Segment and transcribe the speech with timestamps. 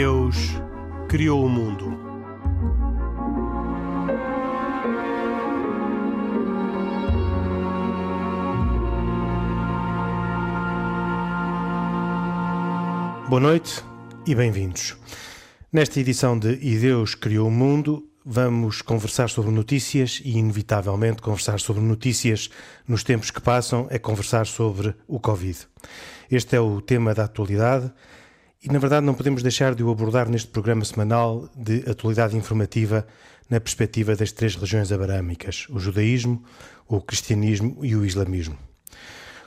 [0.00, 0.36] Deus
[1.08, 1.86] criou o mundo.
[13.28, 13.82] Boa noite
[14.24, 14.96] e bem-vindos.
[15.72, 21.58] Nesta edição de E Deus Criou o Mundo, vamos conversar sobre notícias e, inevitavelmente, conversar
[21.58, 22.48] sobre notícias
[22.86, 25.58] nos tempos que passam é conversar sobre o Covid.
[26.30, 27.92] Este é o tema da atualidade
[28.62, 33.06] e, na verdade, não podemos deixar de o abordar neste programa semanal de atualidade informativa
[33.48, 36.42] na perspectiva das três religiões abarâmicas: o judaísmo,
[36.86, 38.58] o cristianismo e o islamismo.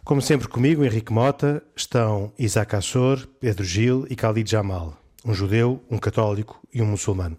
[0.04, 5.84] Como sempre comigo, Henrique Mota, estão Isaac Assor, Pedro Gil e Khalid Jamal, um judeu,
[5.92, 7.38] um católico e um muçulmano.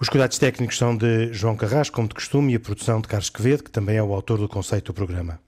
[0.00, 3.30] Os cuidados técnicos são de João Carrasco, como de costume, e a produção de Carlos
[3.30, 5.40] Quevedo, que também é o autor do conceito do programa.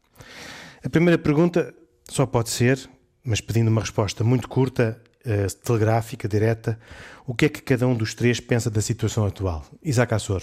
[0.85, 1.75] A primeira pergunta
[2.09, 2.89] só pode ser,
[3.25, 6.79] mas pedindo uma resposta muito curta, uh, telegráfica, direta,
[7.27, 9.65] o que é que cada um dos três pensa da situação atual?
[9.83, 10.43] Isaac Assor.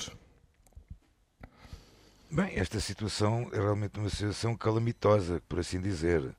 [2.29, 6.35] Bem, esta situação é realmente uma situação calamitosa, por assim dizer.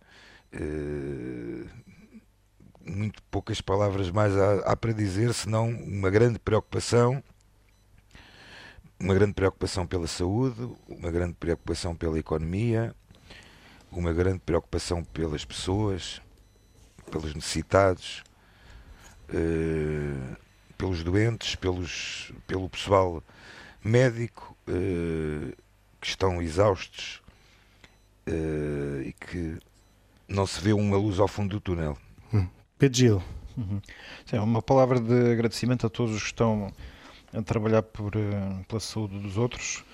[0.52, 1.66] Uh,
[2.88, 7.22] muito poucas palavras mais há, há, para dizer, senão uma grande preocupação,
[8.98, 12.94] uma grande preocupação pela saúde, uma grande preocupação pela economia,
[13.92, 16.20] uma grande preocupação pelas pessoas,
[17.10, 18.22] pelos necessitados,
[19.30, 20.36] uh,
[20.76, 23.22] pelos doentes, pelos, pelo pessoal
[23.82, 25.56] médico uh,
[26.00, 27.22] que estão exaustos
[28.28, 29.58] uh, e que
[30.28, 31.96] não se vê uma luz ao fundo do túnel.
[32.32, 32.46] Hum.
[32.78, 33.22] Pedro Gil.
[33.56, 33.80] Uhum.
[34.24, 36.72] Sim, uma palavra de agradecimento a todos os que estão
[37.32, 38.12] a trabalhar por,
[38.68, 39.84] pela saúde dos outros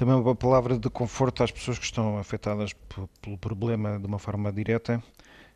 [0.00, 2.72] também uma palavra de conforto às pessoas que estão afetadas
[3.20, 5.02] pelo problema de uma forma direta.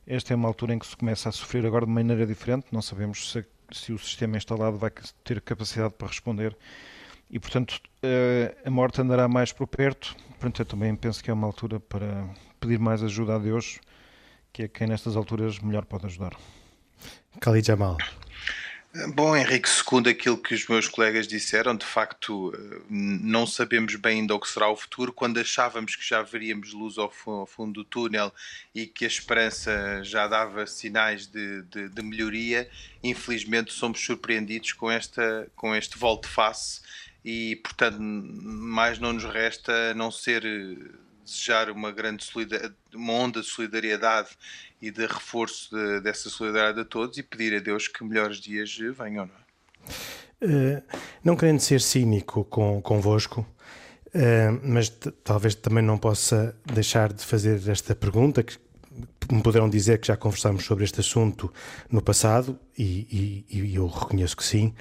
[0.07, 2.83] Esta é uma altura em que se começa a sofrer agora de maneira diferente, não
[2.83, 4.91] sabemos se, se o sistema instalado vai
[5.23, 6.57] ter capacidade para responder
[7.31, 10.15] e, portanto, eh, a morte andará mais por perto.
[10.31, 12.29] Portanto, eu também penso que é uma altura para
[12.61, 13.81] pedir mais ajuda a Deus,
[14.53, 16.37] que é quem nestas alturas melhor pode ajudar.
[17.41, 17.97] Khalid Jamal.
[19.13, 22.53] Bom, Henrique, segundo aquilo que os meus colegas disseram, de facto
[22.89, 25.13] não sabemos bem ainda o que será o futuro.
[25.13, 28.33] Quando achávamos que já veríamos luz ao fundo do túnel
[28.73, 32.71] e que a esperança já dava sinais de, de, de melhoria,
[33.03, 36.81] infelizmente somos surpreendidos com, esta, com este volte-face
[37.25, 40.45] e, portanto, mais não nos resta não ser
[41.25, 42.25] desejar uma grande
[42.95, 44.31] uma onda de solidariedade
[44.81, 48.77] e de reforço de, dessa solidariedade a todos e pedir a Deus que melhores dias
[48.97, 49.27] venham.
[49.27, 49.35] Não,
[50.45, 50.77] é?
[50.79, 53.47] uh, não querendo ser cínico com, convosco,
[54.09, 54.91] uh, mas
[55.23, 58.59] talvez também não possa deixar de fazer esta pergunta que
[59.31, 61.53] me poderão dizer que já conversámos sobre este assunto
[61.91, 64.75] no passado e, e, e eu reconheço que sim.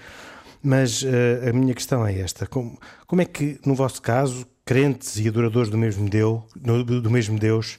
[0.62, 5.18] Mas uh, a minha questão é esta: como, como é que, no vosso caso, crentes
[5.18, 7.78] e adoradores do mesmo Deus, do mesmo Deus,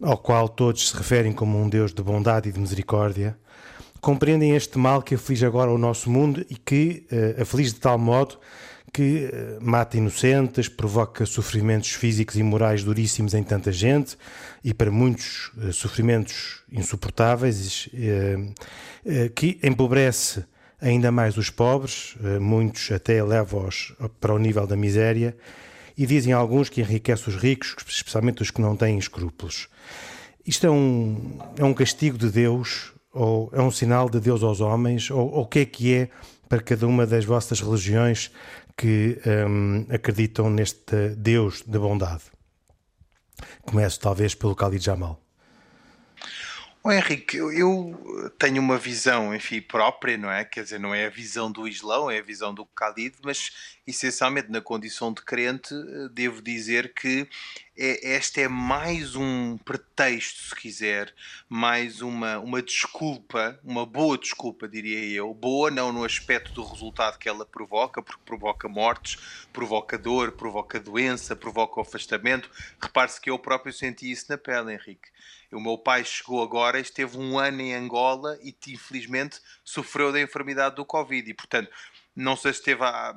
[0.00, 3.36] ao qual todos se referem como um Deus de bondade e de misericórdia,
[4.00, 7.98] compreendem este mal que aflige agora o nosso mundo e que uh, aflige de tal
[7.98, 8.38] modo
[8.92, 14.16] que uh, mata inocentes, provoca sofrimentos físicos e morais duríssimos em tanta gente
[14.64, 17.88] e para muitos uh, sofrimentos insuportáveis,
[19.34, 20.44] que empobrece
[20.80, 25.34] ainda mais os pobres, muitos até leva-os para o nível da miséria
[25.98, 29.68] e dizem alguns que enriquece os ricos, especialmente os que não têm escrúpulos.
[30.46, 34.60] Isto é um, é um castigo de Deus, ou é um sinal de Deus aos
[34.60, 36.08] homens, ou, ou o que é que é
[36.48, 38.30] para cada uma das vossas religiões
[38.76, 42.22] que um, acreditam neste Deus de bondade?
[43.62, 45.27] Começo talvez pelo Khalid Jamal.
[46.84, 50.44] Oh, Henrique, eu tenho uma visão, enfim, própria, não é?
[50.44, 54.48] Quer dizer, não é a visão do Islão, é a visão do Khalid, mas essencialmente
[54.48, 55.74] na condição de crente,
[56.12, 57.28] devo dizer que
[57.76, 61.12] é, este é mais um pretexto, se quiser,
[61.48, 65.34] mais uma, uma desculpa, uma boa desculpa, diria eu.
[65.34, 69.18] Boa não no aspecto do resultado que ela provoca, porque provoca mortes,
[69.52, 72.48] provoca dor, provoca doença, provoca afastamento.
[72.80, 75.08] Repare-se que eu próprio senti isso na pele, Henrique
[75.52, 80.76] o meu pai chegou agora, esteve um ano em Angola e infelizmente sofreu da enfermidade
[80.76, 81.30] do Covid.
[81.30, 81.70] E portanto,
[82.14, 83.14] não sei se esteve à,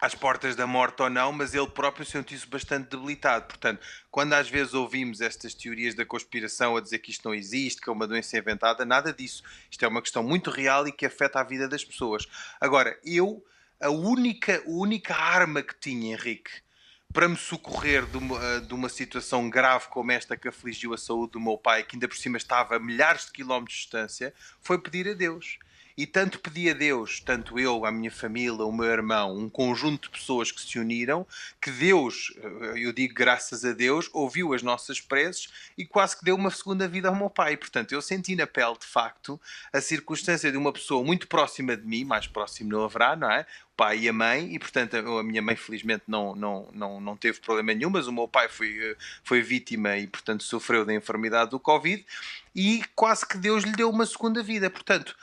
[0.00, 3.46] às portas da morte ou não, mas ele próprio sentiu-se bastante debilitado.
[3.46, 7.80] Portanto, quando às vezes ouvimos estas teorias da conspiração a dizer que isto não existe,
[7.80, 9.42] que é uma doença inventada, nada disso.
[9.70, 12.26] Isto é uma questão muito real e que afeta a vida das pessoas.
[12.60, 13.44] Agora, eu,
[13.80, 16.52] a única, a única arma que tinha, Henrique,
[17.18, 20.96] para me socorrer de uma, eh, de uma, situação grave como esta que afligiu a
[20.96, 24.32] saúde do meu pai, que ainda por cima estava a milhares de quilómetros de distância,
[24.60, 25.58] foi pedir a Deus.
[25.98, 30.02] E tanto pedi a Deus, tanto eu, a minha família, o meu irmão, um conjunto
[30.02, 31.26] de pessoas que se uniram,
[31.60, 32.32] que Deus,
[32.76, 36.86] eu digo graças a Deus, ouviu as nossas preces e quase que deu uma segunda
[36.86, 37.56] vida ao meu pai.
[37.56, 39.40] Portanto, eu senti na pele, de facto,
[39.72, 43.44] a circunstância de uma pessoa muito próxima de mim, mais próximo não haverá, não é?
[43.76, 47.38] pai e a mãe, e portanto a minha mãe felizmente não, não, não, não teve
[47.38, 51.60] problema nenhum, mas o meu pai foi, foi vítima e portanto sofreu da enfermidade do
[51.60, 52.04] Covid
[52.56, 54.68] e quase que Deus lhe deu uma segunda vida.
[54.68, 55.16] Portanto,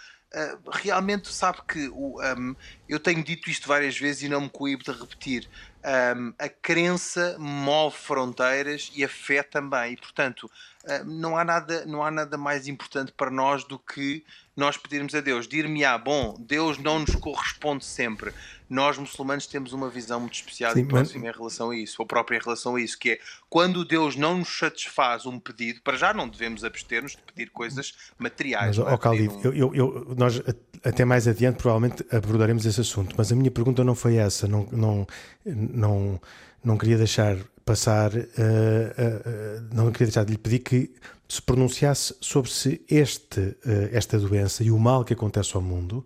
[0.72, 2.56] realmente sabe que o, um,
[2.88, 5.50] eu tenho dito isto várias vezes e não me coíbo de repetir.
[5.86, 9.94] Um, a crença move fronteiras e a fé também.
[9.94, 10.50] E, portanto,
[10.84, 14.26] uh, não, há nada, não há nada mais importante para nós do que
[14.58, 15.48] nós pedirmos a Deus.
[15.48, 18.34] Dir-me-á, bom, Deus não nos corresponde sempre
[18.70, 21.36] nós muçulmanos temos uma visão muito especial Sim, e próxima mas...
[21.36, 24.40] em relação a isso, ou própria em relação a isso, que é quando Deus não
[24.40, 28.78] nos satisfaz um pedido, para já não devemos abster-nos de pedir coisas materiais.
[28.78, 29.10] Mas, é?
[29.10, 29.42] Um...
[29.44, 30.42] eu, eu, eu, nós
[30.86, 34.68] até mais adiante provavelmente abordaremos esse assunto, mas a minha pergunta não foi essa, não,
[34.72, 35.08] não,
[35.46, 36.22] não,
[36.64, 40.94] não queria deixar passar, uh, uh, não queria deixar de lhe pedir que
[41.28, 43.58] se pronunciasse sobre se este,
[43.92, 46.06] esta doença e o mal que acontece ao mundo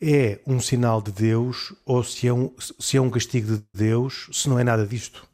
[0.00, 4.28] é um sinal de Deus ou se é um, se é um castigo de Deus,
[4.32, 5.27] se não é nada disto?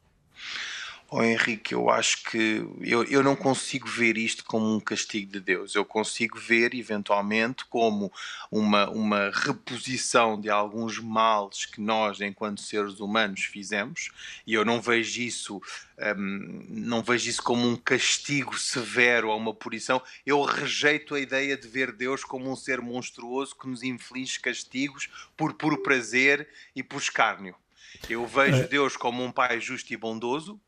[1.07, 5.39] Oh, Henrique, eu acho que eu, eu não consigo ver isto como um castigo de
[5.39, 5.75] Deus.
[5.75, 8.11] Eu consigo ver, eventualmente, como
[8.51, 14.09] uma, uma reposição de alguns males que nós, enquanto seres humanos, fizemos.
[14.47, 15.61] E eu não vejo isso,
[16.17, 20.01] um, não vejo isso como um castigo severo ou uma punição.
[20.25, 25.07] Eu rejeito a ideia de ver Deus como um ser monstruoso que nos inflige castigos
[25.37, 27.55] por puro prazer e por escárnio.
[28.09, 28.67] Eu vejo é.
[28.67, 30.59] Deus como um pai justo e bondoso,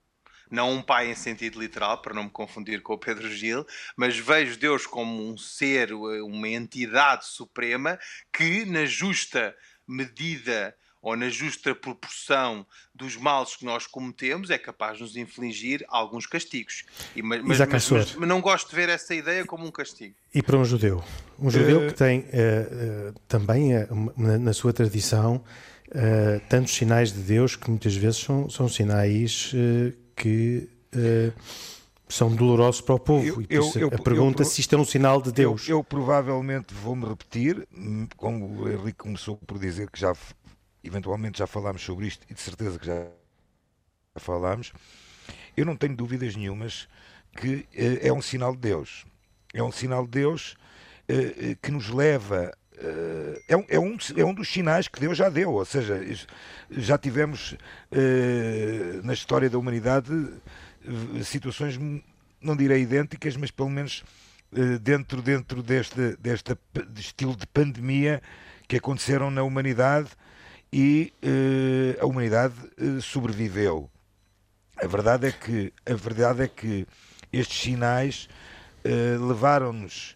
[0.50, 3.66] não um pai em sentido literal, para não me confundir com o Pedro Gil,
[3.96, 8.00] mas vejo Deus como um ser, uma entidade suprema
[8.32, 9.56] que, na justa
[9.88, 15.86] medida ou na justa proporção dos males que nós cometemos, é capaz de nos infligir
[15.88, 16.84] alguns castigos.
[17.16, 20.16] E, mas, mas, mas, mas, não gosto de ver essa ideia como um castigo.
[20.34, 21.04] E para um judeu?
[21.40, 21.88] Um judeu uh...
[21.88, 23.70] que tem uh, uh, também
[24.18, 25.44] na, na, sua tradição
[26.50, 29.54] tantos sinais de Deus que muitas vezes são, são sinais
[30.18, 31.34] que uh,
[32.10, 33.26] são dolorosos para o povo.
[33.26, 35.70] Eu, e eu, eu, a pergunta se isto é um sinal de Deus.
[35.70, 37.68] Eu, provavelmente vou-me repetir,
[38.18, 40.14] como o Henrique começou por dizer que já
[40.84, 43.08] eventualmente já falámos sobre isto e de certeza que já
[44.16, 44.74] falámos.
[45.56, 46.88] Eu não tenho dúvidas nenhumas
[47.36, 47.66] que uh,
[48.02, 49.06] é um sinal de Deus.
[49.54, 50.56] É um sinal de Deus
[51.10, 52.52] uh, que nos leva
[53.48, 56.00] é, um, é, um, é um dos sinais que Deus já deu, ou seja,
[56.70, 57.58] já tivemos uh,
[59.04, 60.12] na história da humanidade
[61.24, 61.78] situações,
[62.40, 64.04] não direi idênticas, mas pelo menos
[64.82, 66.56] dentro, dentro deste, deste
[66.96, 68.22] estilo de pandemia
[68.70, 70.10] que aconteceram na humanidade
[70.72, 71.12] e
[72.00, 72.56] a humanidade
[73.02, 73.90] sobreviveu.
[74.82, 76.88] A verdade é que, a verdade é que
[77.34, 78.30] estes sinais
[79.28, 80.16] levaram-nos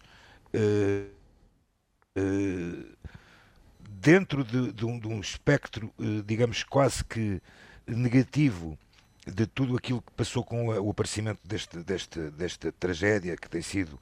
[4.02, 7.40] dentro de, de, um, de, um, espectro, eh, digamos, quase que
[7.86, 8.76] negativo
[9.24, 13.96] de tudo aquilo que passou com o aparecimento deste, deste, desta tragédia que tem sido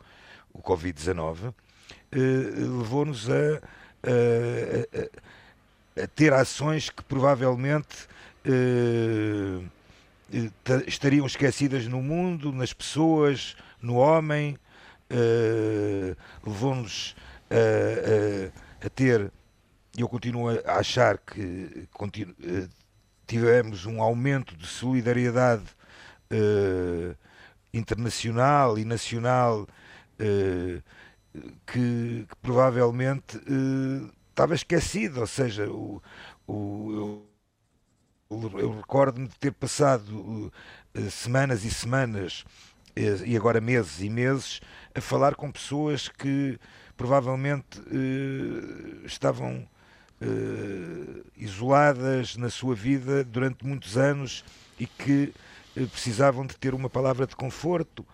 [0.55, 1.53] o Covid-19,
[2.11, 3.61] eh, levou-nos a,
[4.03, 4.89] a,
[6.03, 8.09] a, ter ações que provavelmente
[8.45, 9.61] eh,
[10.87, 14.57] estariam esquecidas no mundo, nas pessoas, no homem,
[16.47, 17.17] levou-nos
[17.51, 19.33] a, a, a ter,
[19.97, 21.89] eu continuo a achar que
[22.43, 22.69] eh,
[23.27, 25.65] tivemos um aumento de solidariedade
[26.33, 27.17] uh,
[27.73, 30.83] internacional e nacional uh,
[31.67, 36.03] que, que, provavelmente uh, estava esquecido, ou seja, o,
[36.47, 37.23] o,
[38.31, 40.53] eu, eu recordo-me de ter passado
[41.11, 42.45] semanas e semanas
[42.97, 44.61] e agora meses e meses
[44.95, 46.59] a falar com pessoas que
[47.01, 49.67] provavelmente eh, estavam
[50.21, 54.45] eh, isoladas na sua vida durante muitos anos
[54.79, 55.33] e que
[55.75, 58.05] eh, precisavam de ter uma palavra de conforto.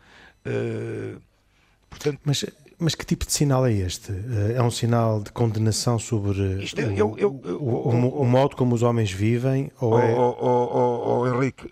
[1.91, 2.45] portanto, mas,
[2.79, 4.13] mas que tipo de sinal é este?
[4.55, 8.55] É um sinal de condenação sobre é, o, eu, eu, eu, o, o, o, modo
[8.55, 9.73] como os homens vivem?
[9.81, 10.15] Ou oh, é...
[10.15, 11.69] oh, oh, oh Henrique,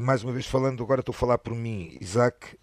[0.00, 2.56] mais uma vez falando, agora estou a falar por mim, Isaac,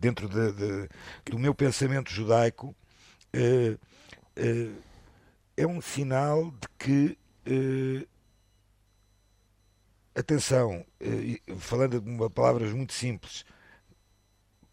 [0.00, 0.88] dentro de, de,
[1.30, 2.74] do meu pensamento judaico,
[3.36, 4.82] uh,
[5.56, 8.08] é um sinal de que, uh,
[10.14, 10.84] atenção,
[11.58, 13.44] falando de uma, palavras muito simples,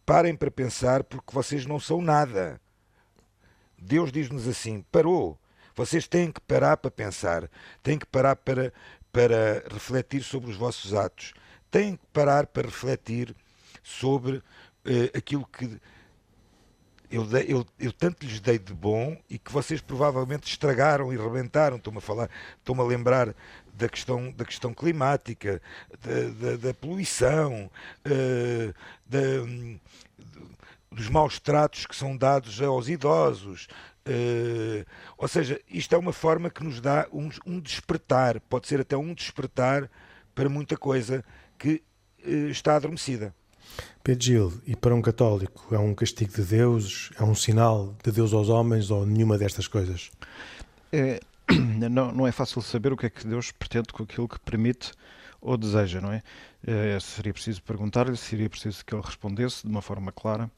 [0.04, 2.60] parem para pensar porque vocês não são nada.
[3.78, 5.38] Deus diz-nos assim: parou.
[5.76, 7.50] Vocês têm que parar para pensar,
[7.82, 8.72] têm que parar para,
[9.10, 11.34] para refletir sobre os vossos atos,
[11.68, 13.34] têm que parar para refletir
[13.82, 14.40] sobre
[15.12, 15.80] aquilo que
[17.14, 21.16] eu, dei, eu, eu, tanto lhes dei de bom e que vocês provavelmente estragaram e
[21.16, 21.76] rebentaram.
[21.76, 22.28] Estou-me a falar,
[22.58, 23.34] estou-me a lembrar
[23.72, 25.62] da questão, da questão climática,
[26.00, 27.70] da, da, da poluição,
[28.04, 28.74] uh,
[29.06, 29.18] da,
[30.90, 33.68] dos maus tratos que são dados aos idosos.
[34.06, 34.84] Uh,
[35.16, 38.96] ou seja, isto é uma forma que nos dá um, um, despertar, pode ser até
[38.96, 39.88] um despertar
[40.34, 41.24] para muita coisa
[41.56, 41.80] que
[42.26, 43.32] uh, está adormecida.
[44.02, 48.12] Pedro Gil, e para um católico é um castigo de Deus, é um sinal de
[48.12, 50.10] Deus aos homens ou nenhuma destas coisas?
[50.92, 51.20] É,
[51.90, 54.92] não, não é fácil saber o que é que Deus pretende com aquilo que permite
[55.40, 56.22] ou deseja, não é?
[56.66, 60.50] é seria preciso perguntar-lhe, seria preciso que ele respondesse de uma forma clara.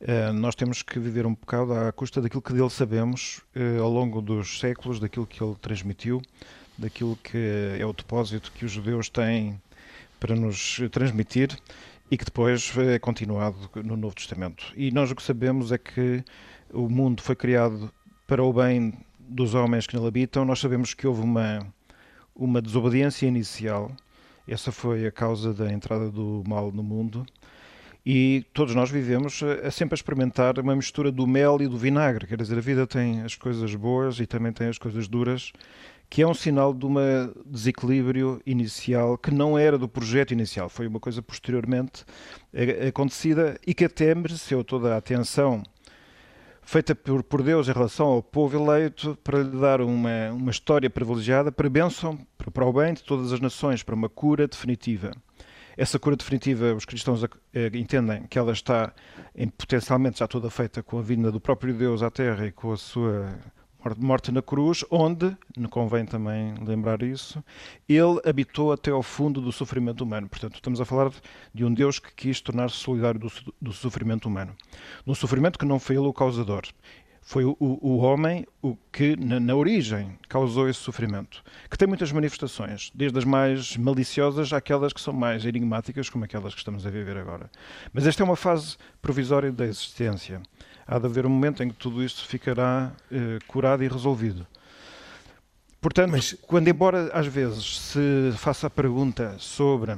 [0.00, 3.90] É, nós temos que viver um bocado à custa daquilo que dele sabemos é, ao
[3.90, 6.20] longo dos séculos, daquilo que ele transmitiu,
[6.76, 9.60] daquilo que é o depósito que os judeus têm
[10.18, 11.50] para nos transmitir
[12.10, 14.72] e que depois é continuado no Novo Testamento.
[14.76, 16.22] E nós o que sabemos é que
[16.72, 17.90] o mundo foi criado
[18.26, 20.44] para o bem dos homens que nele habitam.
[20.44, 21.66] Nós sabemos que houve uma,
[22.34, 23.90] uma desobediência inicial.
[24.46, 27.24] Essa foi a causa da entrada do mal no mundo.
[28.06, 31.78] E todos nós vivemos a, a sempre a experimentar uma mistura do mel e do
[31.78, 32.26] vinagre.
[32.26, 35.52] Quer dizer, a vida tem as coisas boas e também tem as coisas duras
[36.08, 36.94] que é um sinal de um
[37.46, 42.04] desequilíbrio inicial que não era do projeto inicial, foi uma coisa posteriormente
[42.86, 45.62] acontecida e que até mereceu toda a atenção
[46.64, 50.88] feita por, por Deus em relação ao povo eleito para lhe dar uma, uma história
[50.88, 55.12] privilegiada para bênção, para, para o bem de todas as nações, para uma cura definitiva.
[55.76, 58.92] Essa cura definitiva, os cristãos eh, entendem que ela está
[59.34, 62.72] em, potencialmente já toda feita com a vinda do próprio Deus à Terra e com
[62.72, 63.36] a sua
[63.98, 65.36] morte na cruz, onde,
[65.68, 67.44] convém também lembrar isso,
[67.88, 70.28] ele habitou até ao fundo do sofrimento humano.
[70.28, 71.12] Portanto, estamos a falar
[71.52, 74.54] de um Deus que quis tornar-se solidário do, do, sofrimento humano.
[75.04, 76.62] No sofrimento que não foi ele o causador.
[77.26, 82.12] Foi o, o homem o que, na, na, origem, causou esse sofrimento, que tem muitas
[82.12, 86.90] manifestações, desde as mais maliciosas àquelas que são mais enigmáticas, como aquelas que estamos a
[86.90, 87.50] viver agora.
[87.94, 90.42] Mas esta é uma fase provisória da existência
[90.86, 94.46] há de haver um momento em que tudo isto ficará eh, curado e resolvido.
[95.80, 96.32] Portanto, Mas...
[96.42, 99.96] quando embora às vezes se faça a pergunta sobre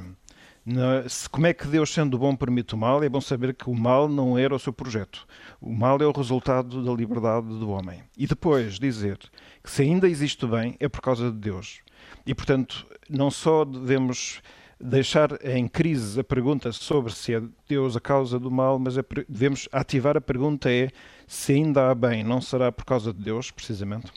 [0.67, 3.69] na, se, como é que Deus, sendo bom, permite o mal, é bom saber que
[3.69, 5.25] o mal não era o seu projeto.
[5.61, 8.03] O mal é o resultado da liberdade do homem.
[8.17, 9.17] E depois dizer
[9.63, 11.79] que se ainda existe o bem é por causa de Deus.
[12.25, 14.41] E, portanto, não só devemos
[14.79, 19.03] deixar em crise a pergunta sobre se é Deus a causa do mal, mas é,
[19.27, 20.89] devemos ativar a pergunta é
[21.27, 24.11] se ainda há bem, não será por causa de Deus, precisamente?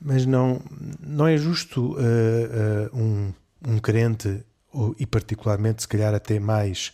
[0.00, 0.60] Mas não,
[1.00, 3.32] não é justo uh, uh, um,
[3.66, 6.92] um crente, ou, e particularmente se calhar até mais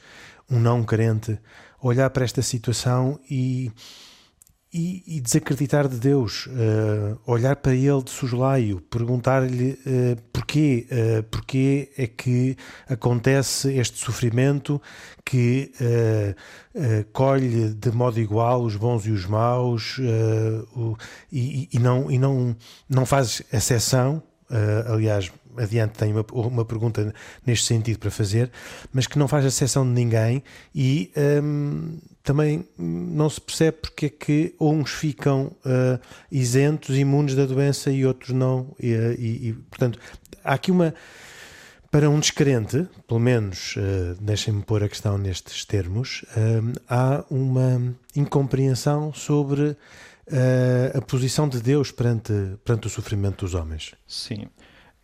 [0.51, 1.39] um não crente,
[1.81, 3.71] olhar para esta situação e
[4.73, 11.23] e, e, desacreditar de Deus, uh, olhar para ele de soslaio, perguntar-lhe uh, porquê, uh,
[11.25, 12.57] porquê é que
[12.89, 14.81] acontece este sofrimento
[15.25, 15.73] que
[17.13, 19.97] colhe de modo igual os bons e os maus
[20.75, 20.97] o,
[21.31, 22.57] e, e, não, e não,
[22.89, 24.21] não faz exceção,
[24.87, 27.15] aliás, adiante tenho uma, uma pergunta
[27.47, 28.51] neste sentido para fazer,
[28.93, 30.43] mas que não faz exceção de ninguém
[30.75, 31.13] e
[31.43, 36.01] um, também não se percebe porque é que uns ficam uh,
[36.31, 38.75] isentos, imunes da doença e outros não.
[38.79, 39.99] E, e, e, portanto,
[40.45, 40.95] há aqui uma.
[41.91, 47.97] Para um descrente, pelo menos uh, deixem-me pôr a questão nestes termos, uh, há uma
[48.15, 49.77] incompreensão sobre
[50.95, 52.33] a posição de Deus perante,
[52.65, 53.97] perante o sofrimento dos homens.
[54.07, 54.47] Sim,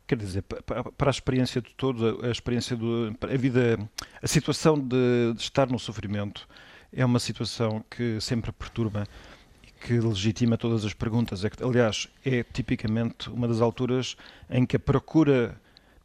[0.06, 3.76] quer dizer, para a experiência de todos, a experiência do, a vida,
[4.22, 6.46] a situação de, de, estar no sofrimento
[6.96, 9.06] é uma situação que sempre perturba
[9.62, 11.44] e que legitima todas as perguntas.
[11.44, 14.16] É que, aliás, é tipicamente uma das alturas
[14.48, 15.60] em que a procura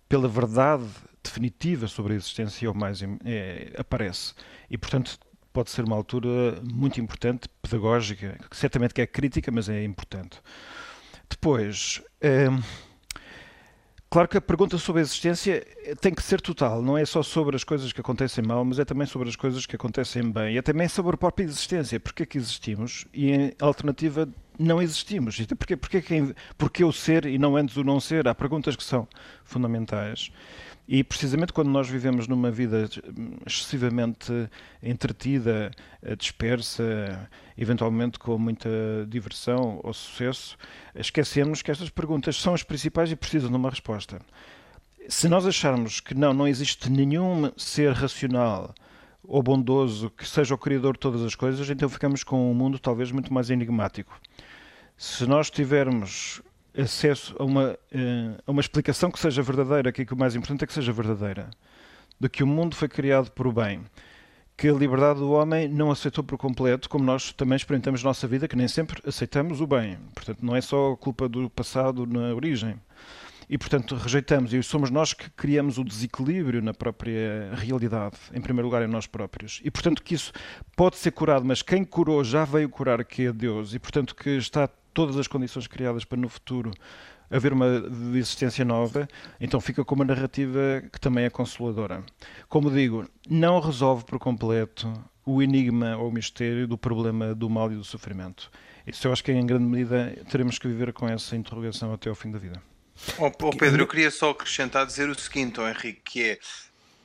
[0.10, 0.86] pela verdade
[1.24, 4.33] definitiva sobre a existência é o mais é, aparece.
[4.69, 5.17] E, portanto,
[5.53, 10.41] pode ser uma altura muito importante, pedagógica, certamente que é crítica, mas é importante.
[11.29, 12.48] Depois, é,
[14.13, 15.65] Claro que a pergunta sobre a existência
[16.01, 18.84] tem que ser total, não é só sobre as coisas que acontecem mal, mas é
[18.84, 22.24] também sobre as coisas que acontecem bem, e é também sobre a própria existência, porque
[22.24, 24.27] é que existimos, e a alternativa
[24.60, 25.39] não existimos.
[25.58, 26.03] Porquê, porquê,
[26.58, 28.27] porquê o ser e não antes o não ser?
[28.27, 29.08] Há perguntas que são
[29.46, 30.30] fundamentais.
[30.93, 32.89] E precisamente quando nós vivemos numa vida
[33.48, 34.29] excessivamente
[34.83, 35.71] entretida,
[36.17, 38.69] dispersa, eventualmente com muita
[39.07, 40.57] diversão ou sucesso,
[40.93, 44.19] esquecemos que estas perguntas são as principais e precisam de uma resposta.
[45.07, 48.75] Se nós acharmos que não, não existe nenhum ser racional
[49.24, 52.77] ou bondoso que seja o criador de todas as coisas, então ficamos com um mundo
[52.77, 54.19] talvez muito mais enigmático.
[54.98, 56.41] Se nós tivermos
[56.78, 60.63] acesso a uma, eh, a uma explicação que seja verdadeira, aqui que o mais importante
[60.63, 61.50] é que seja verdadeira,
[62.20, 63.84] de que o mundo foi criado por bem,
[64.56, 68.28] que a liberdade do homem não aceitou por completo, como nós também experimentamos na nossa
[68.28, 69.98] vida, que nem sempre aceitamos o bem.
[70.13, 72.80] Portanto, não é só culpa do passado na origem.
[73.50, 78.68] E, portanto, rejeitamos, e somos nós que criamos o desequilíbrio na própria realidade, em primeiro
[78.68, 79.60] lugar em nós próprios.
[79.62, 80.32] E, portanto, que isso
[80.74, 84.30] pode ser curado, mas quem curou já veio curar, que é Deus, e, portanto, que
[84.30, 86.71] está todas as condições criadas para no futuro
[87.29, 87.65] haver uma
[88.13, 89.07] existência nova,
[89.39, 92.03] então fica com uma narrativa que também é consoladora.
[92.50, 94.91] Como digo, não resolve por completo
[95.25, 98.51] o enigma ou o mistério do problema do mal e do sofrimento.
[98.86, 102.15] Isso eu acho que em grande medida teremos que viver com essa interrogação até ao
[102.15, 102.62] fim da vida.
[103.17, 106.39] Oh, oh Pedro, eu queria só acrescentar dizer o seguinte, oh Henrique, que é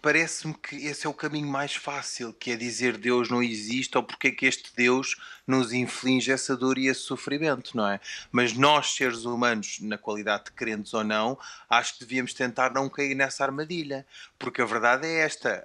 [0.06, 4.04] parece-me que esse é o caminho mais fácil, que é dizer Deus não existe ou
[4.04, 7.98] porque é que este Deus nos inflige essa dor e esse sofrimento, não é?
[8.30, 11.36] Mas nós, seres humanos, na qualidade de crentes ou não,
[11.68, 14.06] acho que devíamos tentar não cair nessa armadilha,
[14.38, 15.64] porque a verdade é esta: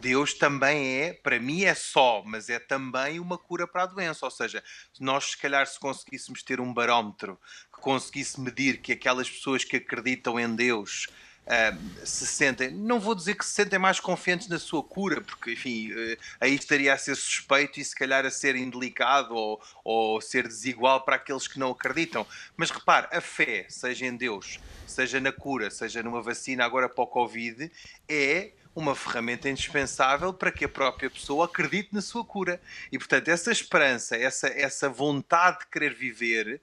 [0.00, 4.24] Deus também é, para mim é só, mas é também uma cura para a doença.
[4.24, 4.64] Ou seja,
[4.98, 7.38] nós, se calhar, se conseguíssemos ter um barómetro
[7.70, 11.06] que conseguisse medir que aquelas pessoas que acreditam em Deus
[11.44, 15.52] Uh, se sentem, não vou dizer que se sentem mais confiantes na sua cura, porque
[15.52, 20.20] enfim, uh, aí estaria a ser suspeito e se calhar a ser indelicado ou, ou
[20.22, 22.26] ser desigual para aqueles que não acreditam.
[22.56, 27.04] Mas repare, a fé, seja em Deus, seja na cura, seja numa vacina agora para
[27.04, 27.70] o Covid,
[28.08, 32.60] é uma ferramenta indispensável para que a própria pessoa acredite na sua cura.
[32.90, 36.60] E, portanto, essa esperança, essa, essa vontade de querer viver,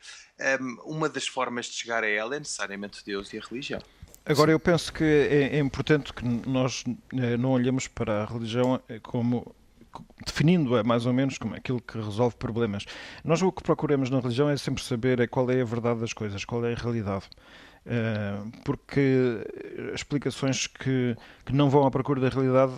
[0.59, 3.81] um, uma das formas de chegar a ela é necessariamente Deus e a religião.
[4.25, 8.79] Agora, eu penso que é, é importante que nós é, não olhemos para a religião
[8.87, 9.55] eh, como
[10.25, 12.85] definindo-a mais ou menos como aquilo que resolve problemas.
[13.23, 16.13] Nós o que procuramos na religião é sempre saber é qual é a verdade das
[16.13, 17.25] coisas, qual é a realidade.
[17.85, 19.43] Eh, porque
[19.93, 22.73] explicações que, que não vão à procura da realidade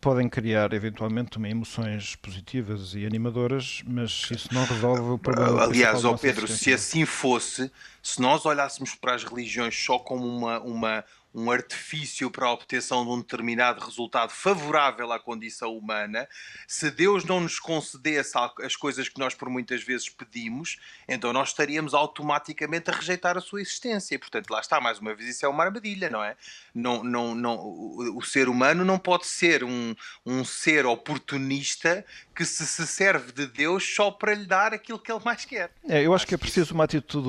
[0.00, 5.62] podem criar eventualmente também emoções positivas e animadoras, mas isso não resolve o problema.
[5.62, 7.70] Aliás, ó Pedro, se assim fosse,
[8.02, 11.04] se nós olhássemos para as religiões só como uma, uma,
[11.36, 16.26] um artifício para a obtenção de um determinado resultado favorável à condição humana,
[16.66, 21.50] se Deus não nos concedesse as coisas que nós por muitas vezes pedimos, então nós
[21.50, 24.14] estaríamos automaticamente a rejeitar a sua existência.
[24.14, 26.34] E, portanto, lá está, mais uma vez, isso é uma armadilha, não é?
[26.74, 29.94] Não, não, não, o, o ser humano não pode ser um,
[30.24, 32.02] um ser oportunista
[32.34, 35.70] que se, se serve de Deus só para lhe dar aquilo que ele mais quer.
[35.86, 37.28] É, eu acho, acho que é preciso uma atitude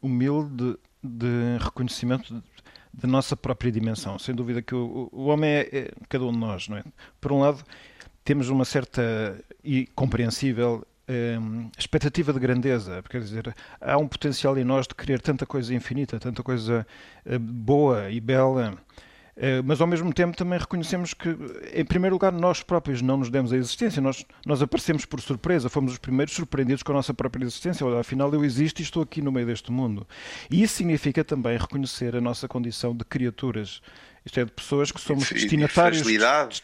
[0.00, 2.42] humilde de reconhecimento
[2.98, 4.18] da nossa própria dimensão.
[4.18, 6.84] Sem dúvida que o, o homem é, é, cada um de nós, não é?
[7.20, 7.64] Por um lado,
[8.24, 10.84] temos uma certa e compreensível
[11.40, 15.74] um, expectativa de grandeza, quer dizer, há um potencial em nós de querer tanta coisa
[15.74, 16.86] infinita, tanta coisa
[17.24, 18.76] uh, boa e bela
[19.64, 21.28] mas ao mesmo tempo também reconhecemos que,
[21.72, 25.68] em primeiro lugar, nós próprios não nos demos a existência, nós, nós aparecemos por surpresa,
[25.68, 27.86] fomos os primeiros surpreendidos com a nossa própria existência.
[27.86, 30.06] Olha, afinal, eu existo e estou aqui no meio deste mundo.
[30.50, 33.80] E isso significa também reconhecer a nossa condição de criaturas.
[34.26, 36.02] Isto é, de pessoas que somos destinatários,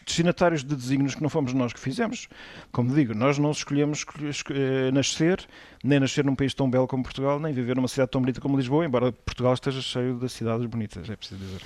[0.05, 2.27] destinatários de desígnios que não fomos nós que fizemos.
[2.71, 4.05] Como digo, nós não escolhemos
[4.51, 5.43] eh, nascer,
[5.83, 8.55] nem nascer num país tão belo como Portugal, nem viver numa cidade tão bonita como
[8.55, 11.61] Lisboa, embora Portugal esteja cheio de cidades bonitas, é preciso dizer.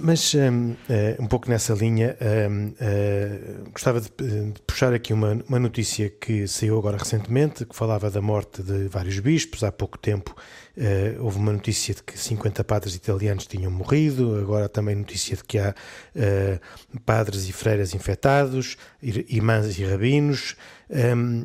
[0.00, 2.16] Mas um, eh, um, pouco nessa linha,
[2.50, 3.40] um, uh, eh,
[3.72, 8.20] gostava de, de, puxar aqui uma, uma notícia que saiu agora recentemente, que falava da
[8.20, 9.64] morte de vários bispos.
[9.64, 10.36] Há pouco tempo
[10.76, 15.44] uh, houve uma notícia de que 50 padres italianos tinham morrido, agora também notícia de
[15.44, 15.74] que há
[16.14, 20.56] uh, padres e freiras infectados, irmãs e rabinos.
[20.90, 21.44] Um,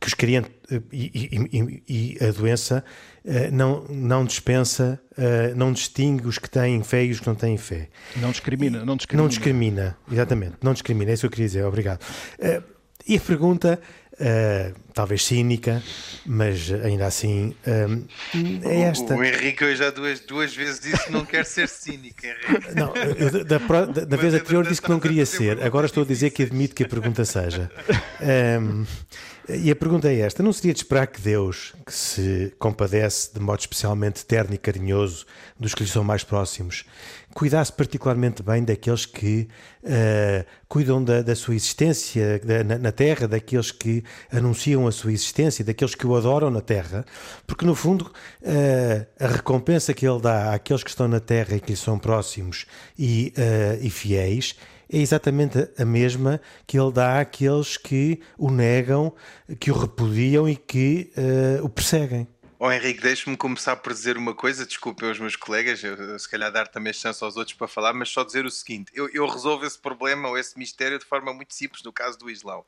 [0.00, 0.44] que os queriam
[0.92, 1.10] e,
[1.52, 2.82] e, e, a doença
[3.24, 7.34] uh, não, não dispensa, uh, não distingue os que têm fé e os que não
[7.34, 7.88] têm fé.
[8.16, 9.22] Não discrimina, não discrimina.
[9.22, 12.00] Não discrimina, exatamente, não discrimina, é isso que eu queria dizer, obrigado.
[13.06, 13.80] E a pergunta,
[14.94, 15.82] talvez cínica,
[16.24, 17.54] mas ainda assim,
[18.62, 19.16] é esta.
[19.16, 22.74] O, Henrique hoje já duas, duas vezes disse que não quer ser cínico, Henrique.
[22.74, 26.06] Não, eu, da, da, da vez anterior disse que não queria ser, agora estou a
[26.06, 27.70] dizer que admito que a pergunta seja.
[28.60, 28.84] Um,
[29.54, 33.40] E a pergunta é esta: não seria de esperar que Deus, que se compadece de
[33.40, 35.26] modo especialmente terno e carinhoso
[35.58, 36.84] dos que lhe são mais próximos,
[37.34, 39.48] cuidasse particularmente bem daqueles que
[39.82, 45.12] uh, cuidam da, da, sua existência da, na, na, Terra, daqueles que anunciam a sua
[45.12, 47.04] existência, daqueles que o adoram na Terra?
[47.46, 51.60] Porque, no fundo, uh, a recompensa que ele dá àqueles que estão na Terra e
[51.60, 52.66] que lhe são próximos
[52.98, 54.54] e, uh, e fiéis
[54.92, 59.14] é exatamente a mesma que ele dá àqueles que o negam,
[59.60, 62.26] que o repudiam e que uh, o perseguem.
[62.58, 66.52] Oh Henrique, deixe-me começar por dizer uma coisa, desculpem os meus colegas, eu, se calhar
[66.52, 69.64] dar também chance aos outros para falar, mas só dizer o seguinte: eu, eu resolvo
[69.64, 72.62] esse problema ou esse mistério de forma muito simples no caso do Islão.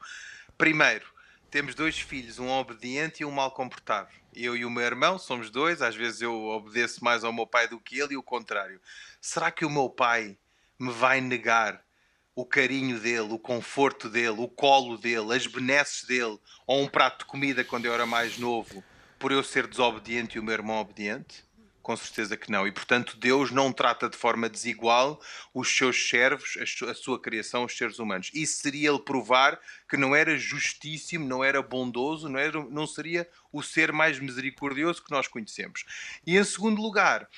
[0.56, 1.04] Primeiro,
[1.50, 4.08] temos dois filhos, um obediente e um mal comportado.
[4.34, 7.68] Eu e o meu irmão somos dois, às vezes eu obedeço mais ao meu pai
[7.68, 8.80] do que ele e o contrário.
[9.20, 10.38] Será que o meu pai
[10.78, 11.84] me vai negar
[12.34, 17.20] o carinho dele, o conforto dele, o colo dele, as benesses dele, ou um prato
[17.20, 18.82] de comida quando eu era mais novo,
[19.18, 21.44] por eu ser desobediente e o meu irmão obediente?
[21.82, 22.66] Com certeza que não.
[22.66, 25.20] E portanto, Deus não trata de forma desigual
[25.52, 26.56] os seus servos,
[26.88, 28.30] a sua criação, os seres humanos.
[28.32, 33.28] Isso seria ele provar que não era justíssimo, não era bondoso, não, era, não seria
[33.52, 35.84] o ser mais misericordioso que nós conhecemos.
[36.24, 37.28] E em segundo lugar,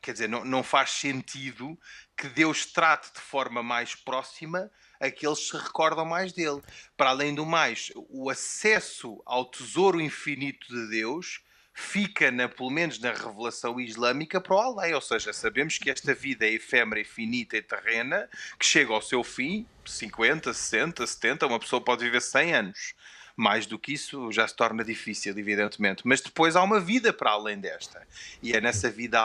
[0.00, 1.78] quer dizer, não, não faz sentido
[2.16, 6.60] que Deus trate de forma mais próxima aqueles que se recordam mais dele.
[6.96, 11.40] Para além do mais, o acesso ao tesouro infinito de Deus
[11.72, 14.94] fica, na, pelo menos na revelação islâmica, para o além.
[14.94, 19.24] Ou seja, sabemos que esta vida é efêmera, infinita e terrena, que chega ao seu
[19.24, 22.94] fim, 50, 60, 70, uma pessoa pode viver 100 anos.
[23.40, 26.02] Mais do que isso já se torna difícil, evidentemente.
[26.04, 28.06] Mas depois há uma vida para além desta.
[28.42, 29.18] E é nessa vida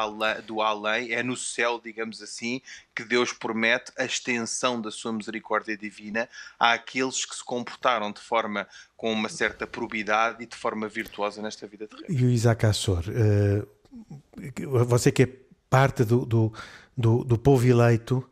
[0.47, 2.61] do além, é no céu, digamos assim,
[2.95, 8.65] que Deus promete a extensão da sua misericórdia divina àqueles que se comportaram de forma
[8.95, 12.07] com uma certa probidade e de forma virtuosa nesta vida terrena.
[12.07, 15.29] E o Isaac Assor, uh, você que é
[15.69, 16.53] parte do, do,
[16.95, 18.25] do, do povo eleito,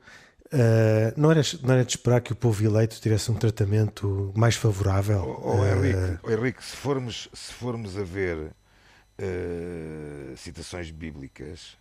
[0.53, 4.55] Uh, não, era, não era de esperar que o povo eleito tivesse um tratamento mais
[4.55, 5.41] favorável?
[5.43, 11.75] Oh, oh, Henrique, oh, Henrique, se, formos, se formos a ver uh, citações bíblicas,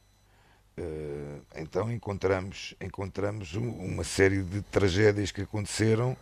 [0.79, 6.17] uh, então encontramos, encontramos um, uma série de tragédias que aconteceram,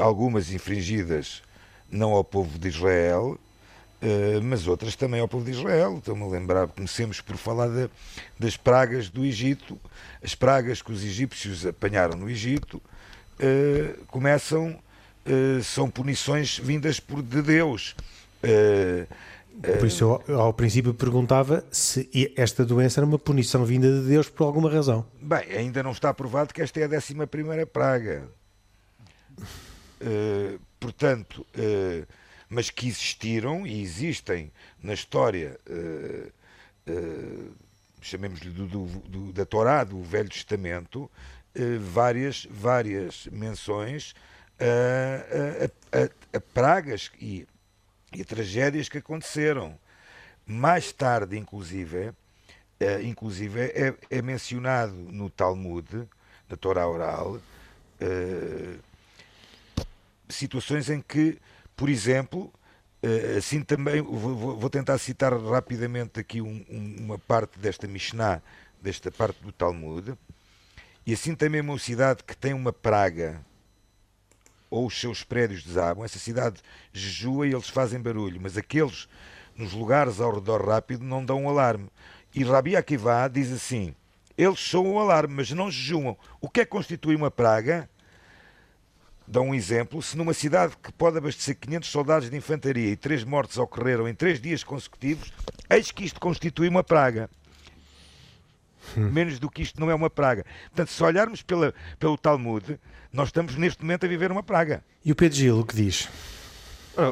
[0.00, 1.42] algumas infringidas
[1.90, 3.38] não ao povo de Israel,
[4.02, 5.96] Uh, mas outras também ao povo de Israel.
[5.98, 7.88] Estou-me a lembrar, comecemos por falar de,
[8.38, 9.78] das pragas do Egito.
[10.22, 14.78] As pragas que os egípcios apanharam no Egito uh, começam,
[15.26, 17.96] uh, são punições vindas por, de Deus.
[19.78, 24.28] por isso, eu, ao princípio, perguntava se esta doença era uma punição vinda de Deus
[24.28, 25.06] por alguma razão.
[25.22, 27.14] Bem, ainda não está provado que esta é a 11
[27.72, 28.28] praga.
[30.78, 31.46] portanto
[32.48, 36.32] mas que existiram e existem na história, uh,
[36.90, 37.54] uh,
[38.00, 38.52] chamemos-lhe
[39.32, 44.14] da Torá, do Velho Testamento, uh, várias, várias menções
[44.58, 47.46] a, a, a, a pragas e,
[48.12, 49.78] e, tragédias que aconteceram.
[50.46, 52.12] Mais tarde, inclusive,
[53.04, 56.08] inclusive é, é, mencionado no Talmud,
[56.48, 57.38] na Torá oral,
[60.28, 61.38] situações em que
[61.76, 62.52] por exemplo,
[63.02, 66.64] eh, assim também, vou tentar citar rapidamente aqui um,
[66.98, 68.42] uma parte desta Mishnah,
[68.80, 70.14] desta parte do Talmud,
[71.06, 73.44] e assim também uma cidade que tem uma praga,
[74.70, 76.60] ou os seus prédios desabam, essa cidade
[76.92, 79.08] jejua e eles fazem barulho, mas aqueles
[79.54, 81.88] nos lugares ao redor rápido não dão um alarme.
[82.34, 83.94] E Rabi Akiva diz assim,
[84.36, 86.16] eles soam o alarme, mas não jejuam.
[86.40, 87.88] O que é que constitui uma praga?
[89.26, 93.24] Dá um exemplo, se numa cidade que pode abastecer 500 soldados de infantaria e três
[93.24, 95.32] mortes ocorreram em três dias consecutivos,
[95.68, 97.28] eis que isto constitui uma praga.
[98.96, 99.10] Hum.
[99.10, 100.44] Menos do que isto não é uma praga.
[100.68, 102.78] Portanto, se olharmos pela, pelo Talmud,
[103.12, 104.84] nós estamos neste momento a viver uma praga.
[105.04, 106.08] E o Pedro Gil, o que diz?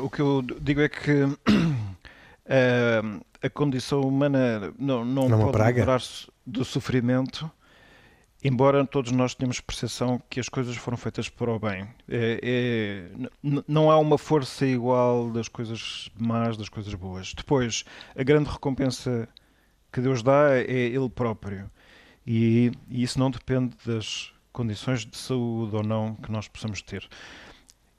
[0.02, 1.24] o que eu digo é que
[2.46, 3.02] eh,
[3.42, 7.50] a condição humana não, não, não pode livrar-se do sofrimento
[8.44, 11.88] embora todos nós tenhamos percepção que as coisas foram feitas para o bem.
[12.06, 13.10] É, é,
[13.66, 17.32] não há uma força igual das coisas más, das coisas boas.
[17.32, 19.26] Depois, a grande recompensa
[19.90, 21.70] que Deus dá é Ele próprio.
[22.26, 27.08] E, e isso não depende das condições de saúde ou não que nós possamos ter.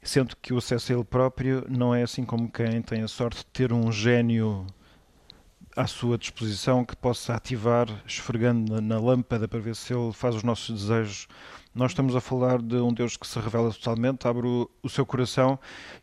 [0.03, 3.39] Sendo que o acesso a Ele próprio não é assim como quem tem a sorte
[3.39, 4.67] de ter um gênio
[5.75, 10.43] à sua disposição que possa ativar, esfregando na, lâmpada para ver se ele faz os
[10.43, 11.27] nossos desejos
[11.73, 15.05] Nós estamos a falar de um Deus que se revela totalmente, abre o, o seu
[15.05, 15.59] coração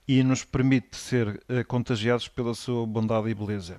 [0.07, 3.79] e nos permite ser uh, contagiados pela sua bondade e beleza.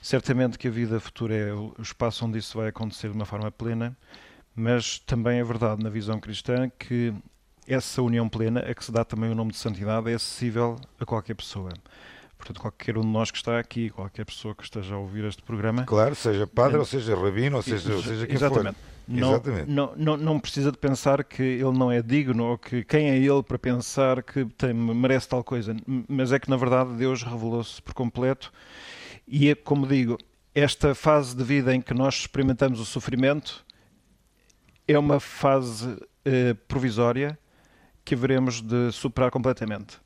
[0.00, 3.50] Certamente que a vida futura é o espaço onde isso vai acontecer de uma forma
[3.50, 3.94] plena,
[4.54, 7.12] mas também é verdade na visão cristã que
[7.66, 11.04] essa união plena, a que se dá também o nome de santidade, é acessível a
[11.04, 11.70] qualquer pessoa.
[12.38, 15.42] Portanto, qualquer um de nós que está aqui, qualquer pessoa que esteja a ouvir este
[15.42, 15.84] programa.
[15.84, 18.76] Claro, seja padre, é, ou seja rabino, ou seja, ou seja quem exatamente.
[18.76, 18.98] for.
[19.08, 19.70] Não, exatamente.
[19.70, 23.16] Não, não, não precisa de pensar que ele não é digno ou que quem é
[23.18, 25.74] ele para pensar que tem, merece tal coisa.
[26.06, 28.52] Mas é que, na verdade, Deus revelou-se por completo.
[29.26, 30.16] E, é, como digo,
[30.54, 33.64] esta fase de vida em que nós experimentamos o sofrimento
[34.86, 37.38] é uma fase eh, provisória
[38.04, 39.98] que haveremos de superar completamente.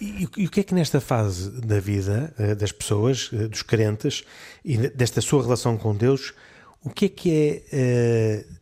[0.00, 3.62] E, e, o que é que nesta fase da vida uh, das pessoas, uh, dos
[3.62, 4.24] crentes,
[4.64, 6.34] e desta sua relação com Deus,
[6.82, 8.54] o que é que é uh,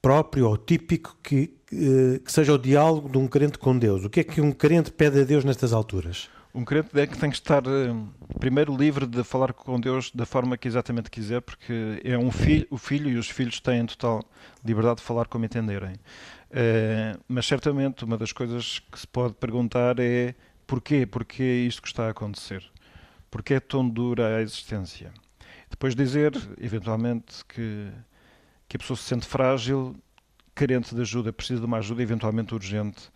[0.00, 4.04] próprio ou típico que, que seja o diálogo de um crente com Deus?
[4.04, 6.28] O que é que um crente pede a Deus nestas alturas?
[6.54, 7.62] Um crente é que tem que estar
[8.38, 12.66] primeiro livre de falar com Deus da forma que exatamente quiser, porque é um filho,
[12.70, 14.24] o filho e os filhos têm total
[14.64, 15.96] liberdade de falar como entenderem.
[17.28, 20.34] mas certamente uma das coisas que se pode perguntar é
[20.66, 21.06] Porquê?
[21.06, 22.64] Porque é isto que está a acontecer.
[23.30, 25.12] Porque é tão dura a existência.
[25.70, 27.90] Depois dizer, eventualmente, que,
[28.68, 29.96] que a pessoa se sente frágil,
[30.54, 33.10] carente de ajuda, precisa de uma ajuda eventualmente urgente,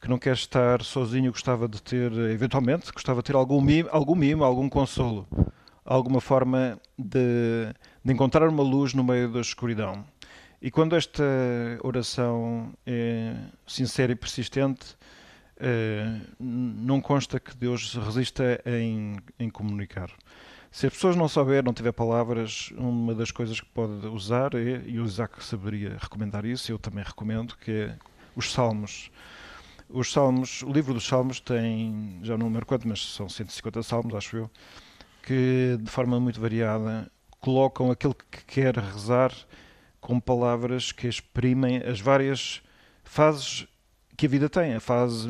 [0.00, 4.14] que não quer estar sozinho, gostava de ter, eventualmente, gostava de ter algum mimo, algum,
[4.14, 5.26] mimo, algum consolo,
[5.84, 10.04] alguma forma de, de encontrar uma luz no meio da escuridão.
[10.60, 11.24] E quando esta
[11.82, 13.34] oração é
[13.66, 14.96] sincera e persistente,
[16.38, 20.10] não consta que Deus resista em, em comunicar.
[20.70, 24.82] Se as pessoas não souber, não tiver palavras, uma das coisas que pode usar é,
[24.84, 27.98] e o Isaac saberia recomendar isso, eu também recomendo, que é
[28.34, 29.10] os Salmos.
[29.88, 34.14] Os Salmos, o livro dos Salmos tem, já não lembro quanto, mas são 150 Salmos,
[34.14, 34.50] acho eu,
[35.22, 39.32] que de forma muito variada colocam aquele que quer rezar
[39.98, 42.62] com palavras que exprimem as várias
[43.02, 43.66] fases
[44.16, 45.28] que a vida tem, a fase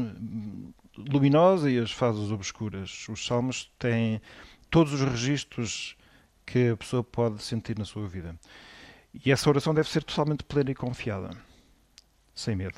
[0.97, 3.07] luminosa e as fases obscuras.
[3.09, 4.21] Os salmos têm
[4.71, 5.97] todos os registros
[6.45, 8.39] que a pessoa pode sentir na sua vida.
[9.25, 11.31] E essa oração deve ser totalmente plena e confiada,
[12.35, 12.75] sem medo.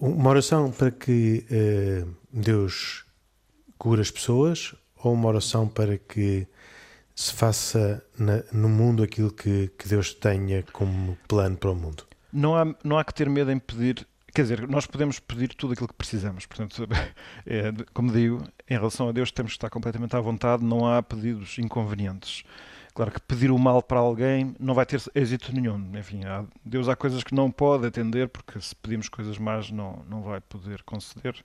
[0.00, 3.04] Uma oração para que uh, Deus
[3.76, 6.46] cure as pessoas ou uma oração para que
[7.14, 12.06] se faça na, no mundo aquilo que, que Deus tenha como plano para o mundo?
[12.32, 15.72] Não há, não há que ter medo em pedir Quer dizer, nós podemos pedir tudo
[15.72, 16.44] aquilo que precisamos.
[16.44, 16.86] Portanto,
[17.46, 21.02] é, como digo, em relação a Deus temos que estar completamente à vontade, não há
[21.02, 22.44] pedidos inconvenientes.
[22.92, 25.90] Claro que pedir o mal para alguém não vai ter êxito nenhum.
[25.98, 30.04] Enfim, há, Deus há coisas que não pode atender, porque se pedimos coisas más não,
[30.06, 31.42] não vai poder conceder.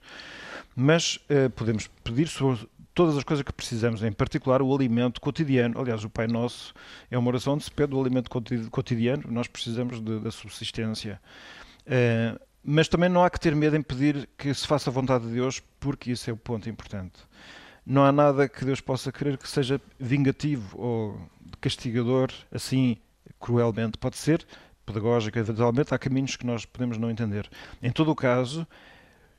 [0.76, 5.80] Mas eh, podemos pedir sobre todas as coisas que precisamos, em particular o alimento cotidiano.
[5.80, 6.74] Aliás, o Pai Nosso
[7.10, 8.28] é uma oração onde se pede o alimento
[8.70, 11.18] cotidiano, nós precisamos da subsistência.
[11.86, 15.26] Eh, mas também não há que ter medo em pedir que se faça a vontade
[15.26, 17.20] de Deus, porque isso é o ponto importante.
[17.84, 21.20] Não há nada que Deus possa querer que seja vingativo ou
[21.60, 22.96] castigador, assim,
[23.40, 23.98] cruelmente.
[23.98, 24.46] Pode ser
[24.86, 27.50] pedagógico, eventualmente, há caminhos que nós podemos não entender.
[27.82, 28.64] Em todo o caso,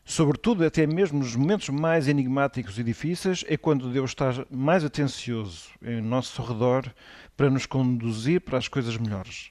[0.03, 5.69] sobretudo até mesmo nos momentos mais enigmáticos e difíceis, é quando Deus está mais atencioso
[5.81, 6.93] em nosso redor
[7.37, 9.49] para nos conduzir para as coisas melhores.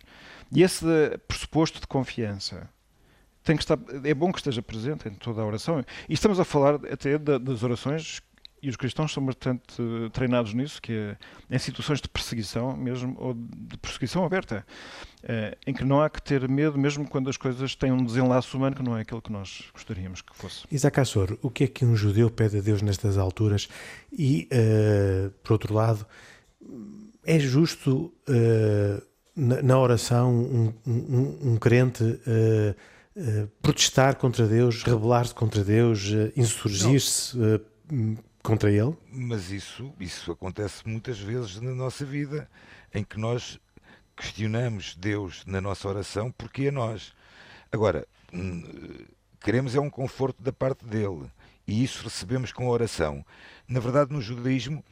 [0.54, 0.84] E esse
[1.26, 2.68] pressuposto de confiança
[3.42, 5.84] tem que estar, é bom que esteja presente em toda a oração.
[6.08, 8.22] E estamos a falar até das orações,
[8.62, 9.60] e os cristãos são bastante
[10.12, 11.16] treinados nisso, que é
[11.50, 14.64] em situações de perseguição mesmo, ou de perseguição aberta,
[15.24, 18.56] é, em que não há que ter medo, mesmo quando as coisas têm um desenlace
[18.56, 20.64] humano que não é aquele que nós gostaríamos que fosse.
[20.70, 23.68] Isaac Assor, o que é que um judeu pede a Deus nestas alturas?
[24.12, 26.06] E, uh, por outro lado,
[27.26, 29.02] é justo uh,
[29.34, 32.04] na, na, oração um, um, um crente...
[32.04, 32.76] Uh,
[33.14, 37.60] eh, protestar contra Deus, rebelar-se contra Deus, uh, insurgir-se uh,
[38.42, 38.96] contra Ele?
[39.10, 42.48] Mas isso, isso acontece muitas vezes na nossa vida,
[42.94, 43.60] em que nós
[44.16, 47.12] questionamos Deus na nossa oração porque é nós.
[47.70, 48.64] Agora, hum,
[49.40, 51.30] queremos é um conforto da parte dele
[51.66, 53.24] e isso recebemos com a oração.
[53.68, 54.82] Na verdade, no judaísmo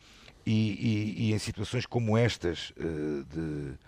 [0.44, 3.78] e, e, e em situações como estas de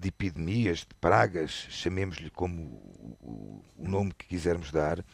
[0.00, 2.62] de epidemias, de pragas, chamemos-lhe como
[3.20, 5.04] o, o, nome que quisermos dar,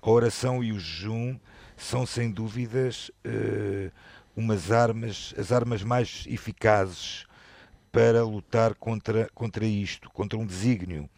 [0.00, 1.38] a oração e o jejum
[1.76, 3.92] são sem dúvidas uh,
[4.34, 7.26] umas armas, as armas mais eficazes
[7.92, 11.08] para lutar contra, contra isto, contra um desígnio.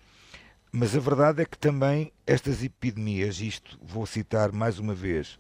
[0.73, 5.39] Mas a verdade é que também estas epidemias, isto vou citar mais uma vez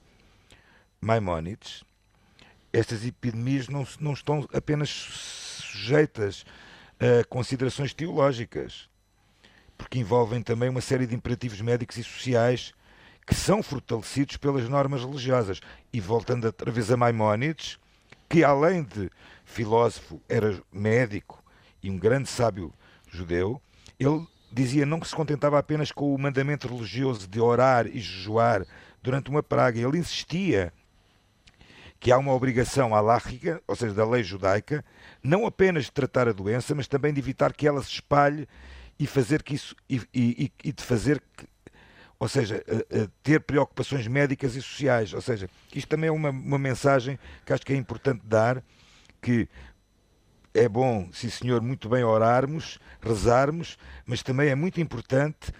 [1.00, 1.82] Maimónides,
[2.72, 6.44] estas epidemias não, não estão apenas sujeitas
[7.00, 8.88] a considerações teológicas,
[9.76, 12.72] porque envolvem também uma série de imperativos médicos e sociais
[13.26, 15.60] que são fortalecidos pelas normas religiosas.
[15.92, 17.78] E voltando outra vez a Maimónides,
[18.28, 19.10] que além de
[19.44, 21.42] filósofo era médico
[21.82, 22.72] e um grande sábio
[23.10, 23.60] judeu,
[23.98, 28.66] ele dizia não que se contentava apenas com o mandamento religioso de orar e jejuar
[29.02, 30.72] durante uma praga, ele insistia
[32.02, 34.84] que há uma obrigação alárrica, ou seja, da lei judaica,
[35.22, 38.48] não apenas de tratar a doença, mas também de evitar que ela se espalhe
[38.98, 41.46] e fazer que isso e, e, e de fazer que,
[42.18, 46.30] ou seja, a, a ter preocupações médicas e sociais, ou seja, isto também é uma,
[46.30, 48.64] uma mensagem que acho que é importante dar,
[49.20, 49.48] que
[50.52, 55.50] é bom, sim senhor, muito bem orarmos, rezarmos, mas também é muito importante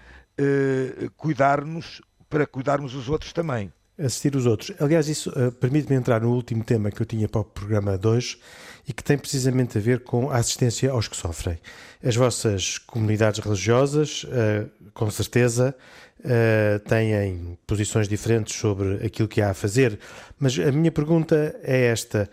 [0.41, 3.73] uh, cuidarmos para cuidarmos os outros também
[4.05, 4.73] assistir os outros.
[4.81, 8.07] Aliás, isso uh, permite-me entrar no último tema que eu tinha para o programa de
[8.07, 8.38] hoje
[8.87, 11.59] e que tem precisamente a ver com a assistência aos que sofrem.
[12.05, 15.75] As vossas comunidades religiosas, uh, com certeza,
[16.21, 19.99] uh, têm posições diferentes sobre aquilo que há a fazer,
[20.38, 22.29] mas a minha pergunta é esta: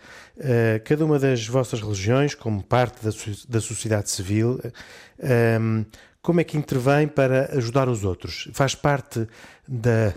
[0.84, 3.10] cada uma das vossas religiões, como parte da,
[3.48, 4.58] da sociedade civil,
[6.22, 8.48] como é que intervém para ajudar os outros?
[8.52, 9.26] Faz parte
[9.66, 10.12] da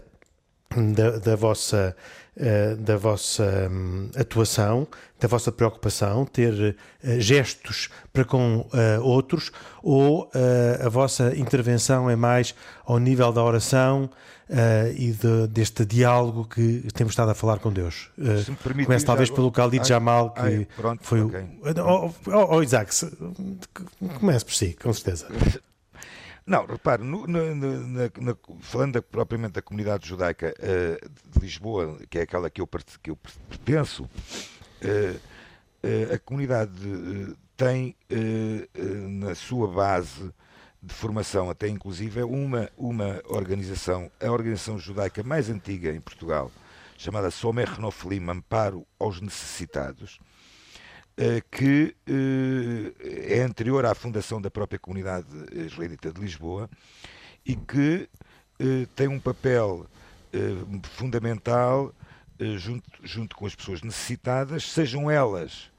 [0.94, 1.96] da, da vossa,
[2.38, 4.88] uh, da vossa um, atuação,
[5.20, 10.30] da vossa preocupação, ter uh, gestos para com uh, outros, ou
[10.84, 12.56] a vossa intervenção é mais
[12.86, 14.10] ao nível da oração
[14.96, 18.10] e de, deste diálogo que temos estado a falar com Deus?
[18.86, 21.42] Começo talvez pelo Khalid Jamal, que ai, pronto, foi okay.
[21.42, 21.82] o.
[21.82, 22.92] Oh, oh, oh, Isaac,
[24.20, 25.28] comece por si, com certeza.
[26.46, 32.20] Não, repare, no, no, na, na, falando propriamente da comunidade judaica uh, de Lisboa, que
[32.20, 32.68] é aquela que eu,
[33.02, 34.08] que eu pertenço, uh,
[35.18, 36.74] uh, a comunidade
[37.56, 37.96] tem
[39.08, 40.34] na sua base
[40.82, 46.52] de formação, até inclusive, uma, uma organização, a organização judaica mais antiga em Portugal,
[46.98, 50.20] chamada Somer Nofelim, Amparo aos Necessitados,
[51.52, 56.69] que eh, é anterior à fundação da própria comunidade israelita de Lisboa
[57.45, 58.10] e que
[58.60, 59.88] eh, tem um papel
[60.95, 61.93] fundamental
[62.58, 65.71] junto, junto com as pessoas necessitadas, sejam elas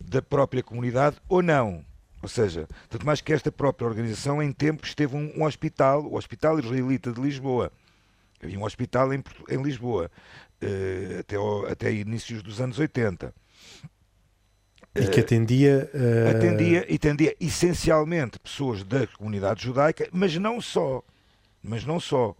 [0.00, 1.84] da própria comunidade ou não.
[2.20, 6.16] Ou seja, tanto mais que esta própria organização em tempos teve um, um hospital, o
[6.16, 7.70] Hospital Israelita de Lisboa.
[8.42, 10.10] Havia um hospital em, em Lisboa,
[11.20, 11.36] até,
[11.70, 13.32] até inícios dos anos 80.
[14.94, 15.90] E que atendia.
[15.94, 16.36] Uh...
[16.36, 21.02] Atendia e atendia essencialmente pessoas da comunidade judaica, mas não só.
[21.62, 22.30] Mas não só.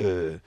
[0.00, 0.40] Uh,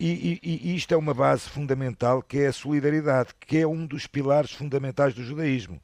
[0.00, 3.84] e, e, e, isto é uma base fundamental que é a solidariedade, que é um
[3.84, 5.80] dos pilares fundamentais do judaísmo.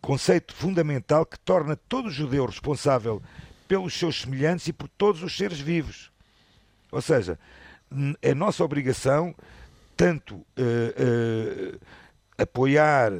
[0.00, 3.20] Conceito fundamental que torna todo judeu responsável
[3.66, 6.10] pelos seus semelhantes e por todos os seres vivos.
[6.92, 7.38] Ou seja,
[8.22, 9.34] é nossa obrigação
[9.96, 11.80] tanto uh,
[12.38, 13.12] apoiar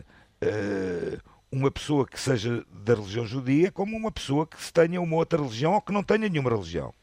[1.50, 5.74] uma pessoa que seja da religião judia como uma pessoa que tenha uma outra religião
[5.74, 6.94] ou que não tenha nenhuma religião.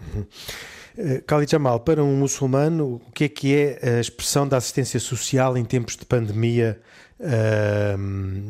[0.96, 5.00] Eh, Khalid Jamal, para um muçulmano, o que é que é a expressão da assistência
[5.00, 6.80] social em tempos de pandemia,
[7.18, 7.96] uh,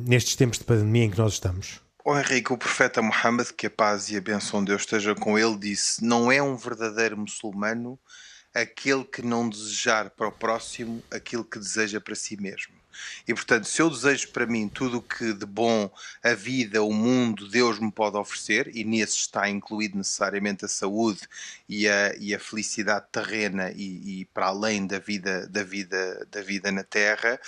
[0.09, 1.81] nestes tempos de pandemia em que nós estamos?
[2.05, 5.39] O Henrique, o profeta Muhammad, que a paz e a bênção de Deus esteja com
[5.39, 7.97] ele, disse: Não é um verdadeiro muçulmano
[8.53, 12.82] aquele que não desejar para o próximo aquilo que deseja para si mesmo.
[13.27, 15.91] E portanto, se eu desejo para mim tudo o que de bom
[16.23, 21.21] a vida, o mundo, Deus me pode oferecer, e nesse está incluído necessariamente a saúde
[21.69, 26.43] e a, e a felicidade terrena e, e para além da vida, da vida, da
[26.43, 27.41] vida na Terra,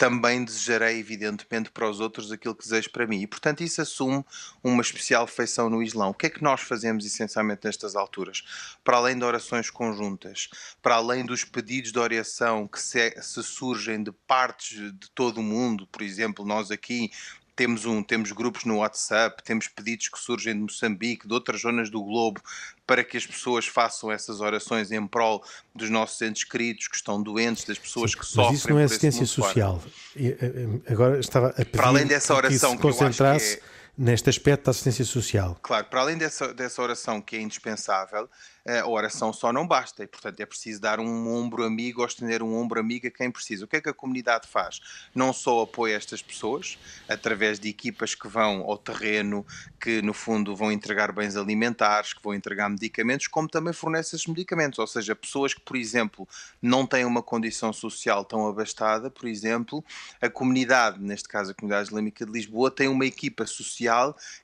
[0.00, 3.20] também desejarei, evidentemente, para os outros aquilo que desejo para mim.
[3.20, 4.24] E, portanto, isso assume
[4.64, 6.08] uma especial feição no Islão.
[6.08, 8.78] O que é que nós fazemos, essencialmente, nestas alturas?
[8.82, 10.48] Para além de orações conjuntas,
[10.80, 15.42] para além dos pedidos de oração que se, se surgem de partes de todo o
[15.42, 17.10] mundo, por exemplo, nós aqui
[17.56, 21.90] temos, um, temos grupos no WhatsApp, temos pedidos que surgem de Moçambique, de outras zonas
[21.90, 22.40] do globo,
[22.86, 25.44] para que as pessoas façam essas orações em prol
[25.74, 28.46] dos nossos entes queridos que estão doentes, das pessoas Sim, que sofrem.
[28.46, 29.82] Mas isso não é assistência social.
[30.16, 33.79] Eh, eh, agora estava a pedir para além dessa oração que, que concentrasse que é...
[34.00, 35.58] neste aspecto da assistência social.
[35.60, 38.30] Claro, para além dessa, dessa oração que é indispensável,
[38.66, 42.42] a oração só não basta e, portanto, é preciso dar um ombro amigo ou estender
[42.42, 43.64] um ombro amigo a quem precisa.
[43.64, 44.80] O que é que a comunidade faz?
[45.14, 46.78] Não só apoia estas pessoas,
[47.08, 49.46] através de equipas que vão ao terreno,
[49.80, 54.26] que no fundo vão entregar bens alimentares, que vão entregar medicamentos, como também fornece esses
[54.26, 54.78] medicamentos.
[54.78, 56.28] Ou seja, pessoas que, por exemplo,
[56.62, 59.84] não têm uma condição social tão abastada, por exemplo,
[60.20, 63.89] a comunidade, neste caso a Comunidade Islâmica de Lisboa, tem uma equipa social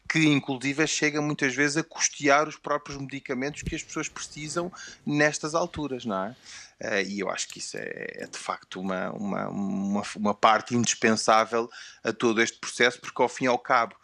[0.09, 4.72] que, inclusive, chega muitas vezes a custear os próprios medicamentos que as pessoas precisam
[5.05, 6.36] nestas alturas, não é?
[6.78, 10.74] Uh, e eu acho que isso é, é de facto uma, uma, uma, uma, parte
[10.74, 11.70] indispensável
[12.05, 13.97] a todo este processo, porque ao fim e ao cabo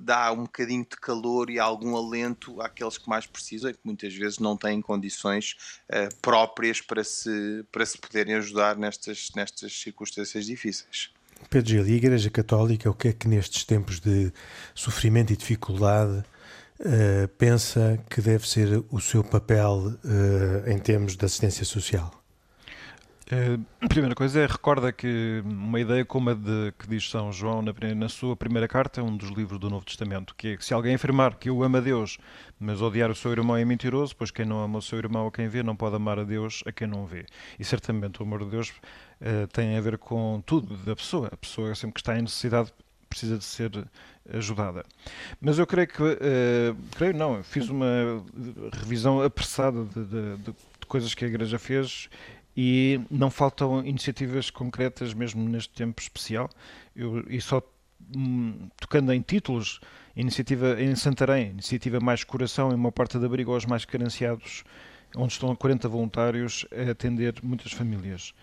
[0.00, 4.12] dá um bocadinho de calor e algum alento àqueles que mais precisam e que muitas
[4.12, 5.56] vezes não têm condições
[5.88, 11.12] uh, próprias para se, para se poderem ajudar nestas, nestas circunstâncias difíceis.
[11.48, 14.32] Pedro Gil, a Igreja Católica, o que é que nestes tempos de
[14.74, 16.22] sofrimento e dificuldade
[16.80, 22.20] uh, pensa que deve ser o seu papel uh, em termos de assistência social?
[23.32, 27.32] Uh, a primeira coisa é recorda que uma ideia como a de que diz São
[27.32, 30.64] João na, na, sua primeira carta, um dos livros do Novo Testamento, que é que
[30.64, 32.18] se alguém afirmar que eu amo a Deus,
[32.58, 35.30] mas odiar o seu irmão é mentiroso, pois quem não ama o seu irmão a
[35.30, 37.24] quem vê não pode amar a Deus a quem não vê.
[37.56, 38.72] E certamente o amor de Deus
[39.20, 41.28] uh, tem a ver com tudo da pessoa.
[41.32, 42.72] A pessoa sempre que está em necessidade
[43.08, 43.70] precisa de ser
[44.32, 44.84] ajudada.
[45.40, 48.24] Mas eu creio que, uh, creio não, fiz uma
[48.72, 52.08] revisão apressada de, de, de coisas que a Igreja fez
[52.56, 56.48] e não faltam iniciativas concretas mesmo neste tempo especial.
[56.94, 57.62] Eu, e só
[58.16, 59.80] hum, tocando em títulos,
[60.16, 64.64] iniciativa em Santarém, iniciativa Mais Coração em uma parte de abrigo aos mais carenciados,
[65.16, 68.34] onde estão 40 voluntários a atender muitas famílias.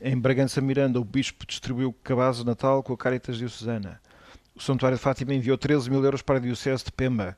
[0.00, 4.00] Em Bragança Miranda, o Bispo distribuiu cabazes de Natal com a Caritas Diocesana.
[4.54, 7.36] O Santuário de Fátima enviou 13 mil euros para a Diocese de Pemba.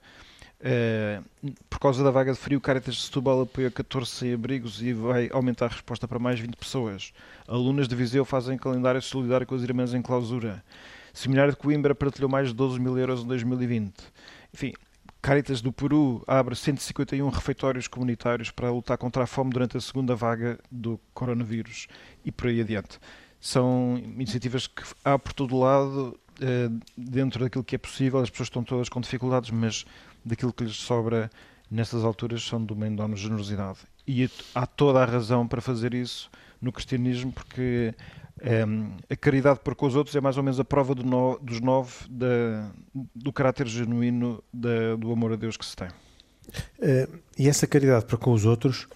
[0.59, 5.29] Uh, por causa da vaga de frio, Caritas de Setúbal apoia 14 abrigos e vai
[5.33, 7.13] aumentar a resposta para mais 20 pessoas.
[7.47, 10.63] Alunas de Viseu fazem calendário solidário com as irmãs em clausura.
[11.13, 13.95] Seminário de Coimbra partilhou mais de 12 mil euros em 2020.
[14.53, 14.73] Enfim,
[15.27, 20.15] Caritas do Peru abre 151 refeitórios comunitários para lutar contra a fome durante a segunda
[20.15, 21.89] vaga do coronavírus
[22.25, 23.01] e por aí adiante.
[23.41, 28.47] São iniciativas que há por todo lado, eh, dentro daquilo que é possível, as pessoas
[28.47, 29.85] estão todas com dificuldades, mas
[30.25, 31.29] daquilo que lhes sobra
[31.69, 33.81] nestas alturas são de uma enorme generosidade.
[34.07, 36.31] E há toda a razão para fazer isso
[36.61, 37.95] no cristianismo, porque
[38.69, 41.39] um, a caridade para com os outros é mais ou menos a prova do no,
[41.41, 42.71] dos nove da,
[43.15, 45.89] do caráter genuíno da, do amor a Deus que se tem.
[45.89, 48.87] Uh, e essa caridade para com os outros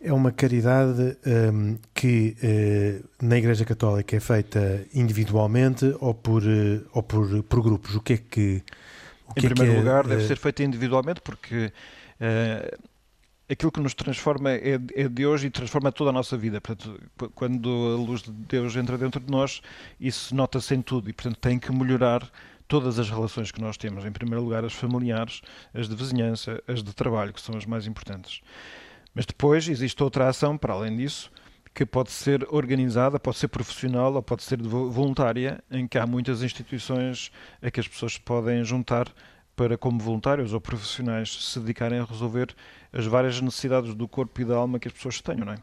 [0.00, 1.16] é uma caridade
[1.52, 7.62] um, que uh, na Igreja Católica é feita individualmente ou por, uh, ou por, por
[7.62, 7.94] grupos?
[7.96, 8.62] O que é que.
[9.26, 11.72] O que em é primeiro é, lugar, deve ser feita individualmente porque
[13.50, 16.60] aquilo que nos transforma é, é Deus e transforma toda a nossa vida.
[16.60, 17.00] Portanto,
[17.34, 19.60] quando a luz de Deus entra dentro de nós,
[19.98, 22.30] isso nota-se em tudo e, portanto, tem que melhorar
[22.68, 24.04] todas as relações que nós temos.
[24.04, 25.42] Em primeiro lugar, as familiares,
[25.74, 28.40] as de vizinhança, as de trabalho, que são as mais importantes.
[29.12, 31.32] Mas depois existe outra ação, para além disso,
[31.74, 36.42] que pode ser organizada, pode ser profissional ou pode ser voluntária, em que há muitas
[36.42, 39.08] instituições a que as pessoas podem juntar
[39.60, 42.56] para, como voluntários ou profissionais, se dedicarem a resolver
[42.90, 45.56] as várias necessidades do corpo e da alma que as pessoas tenham, não é?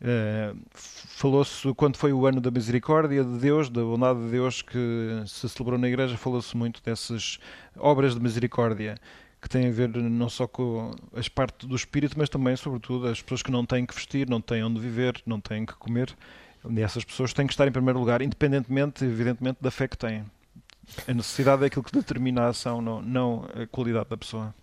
[0.00, 4.78] Uh, falou-se quando foi o ano da misericórdia de Deus, da bondade de Deus que
[5.26, 7.40] se celebrou na igreja, falou-se muito dessas
[7.76, 8.96] obras de misericórdia
[9.40, 13.20] que têm a ver não só com as partes do espírito, mas também, sobretudo, as
[13.20, 16.14] pessoas que não têm que vestir, não têm onde viver, não têm que comer.
[16.70, 20.24] E essas pessoas têm que estar em primeiro lugar, independentemente, evidentemente, da fé que têm.
[21.06, 24.54] A necessidade é aquilo que determina a ação, não, não a qualidade da pessoa.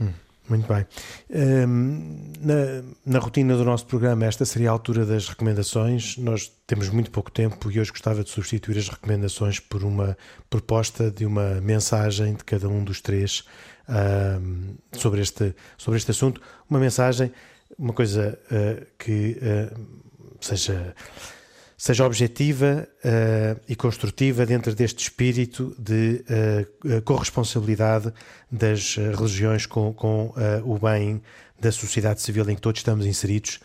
[0.00, 0.12] Hum.
[0.48, 0.86] Muito bem.
[1.68, 6.16] Um, na, na, rotina do nosso programa, esta seria a altura das recomendações.
[6.16, 10.16] Nós temos muito pouco tempo e hoje gostava de substituir as recomendações por uma
[10.48, 13.44] proposta de uma mensagem de cada um dos três
[13.88, 16.40] um, sobre, este, sobre este assunto.
[16.68, 17.30] Uma mensagem,
[17.78, 19.78] uma coisa uh, que uh,
[20.40, 20.94] seja
[21.78, 26.24] seja objetiva uh, e construtiva dentro deste espírito de
[26.84, 28.12] uh, corresponsabilidade
[28.50, 31.22] das religiões com, com uh, o bem
[31.60, 33.60] da sociedade civil em que todos estamos inseridos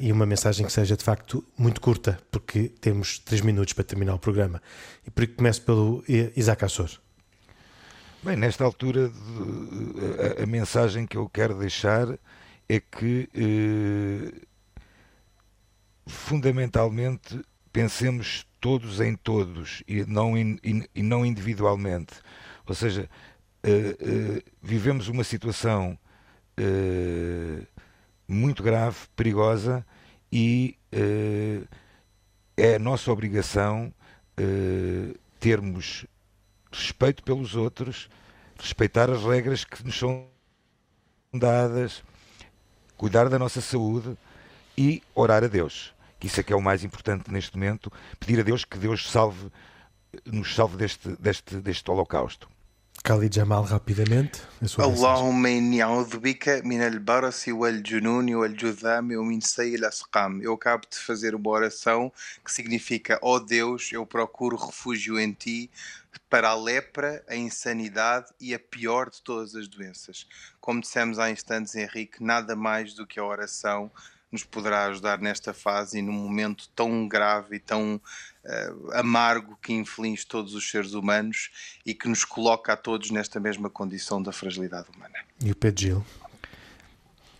[0.00, 4.14] e uma mensagem que seja de facto muito curta, porque temos três minutos para terminar
[4.14, 4.62] o programa.
[5.06, 6.02] E por isso começo pelo
[6.34, 6.88] Isaac Assor.
[8.22, 9.12] Bem, nesta altura,
[10.38, 12.18] a, a, mensagem que eu quero deixar
[12.66, 13.28] é que
[16.08, 17.40] fundamentalmente
[17.72, 20.58] pensemos todos em todos e não, in,
[20.94, 22.14] e não individualmente.
[22.66, 23.08] Ou seja,
[23.64, 25.98] uh, uh, vivemos uma situação
[26.58, 27.66] uh,
[28.26, 29.86] muito grave, perigosa
[30.30, 30.76] e
[32.56, 33.92] é a nossa obrigação
[35.40, 36.06] termos
[36.70, 38.10] respeito pelos outros,
[38.58, 40.26] respeitar as regras que nos são
[41.32, 42.02] dadas,
[42.96, 44.16] cuidar da nossa saúde
[44.76, 48.39] e orar a Deus Que isso é que é o mais importante neste momento, pedir
[48.39, 49.51] a Deus que Deus salve,
[50.25, 52.47] nos salve deste, deste, deste holocausto.
[53.05, 54.39] Khalid Jamal rapidamente
[54.79, 61.35] اللهم إني أعوذ بك من البرص والجنون والجذام ومن سيء الأسقام Eu acabo de fazer
[61.35, 62.11] uma oração
[62.45, 65.69] que significa Ó oh Deus, eu procuro refúgio em Ti
[66.29, 70.25] para a lepra, a insanidade e a pior de todas as doenças.
[70.61, 73.91] Como dissemos há instantes, Henrique, nada mais do que a oração
[74.30, 79.72] nos poderá ajudar nesta fase e num momento tão grave e tão uh, amargo que
[79.72, 81.50] inflige todos os seres humanos
[81.84, 85.14] e que nos coloca a todos nesta mesma condição da fragilidade humana.
[85.42, 86.06] E o Pedro Gil?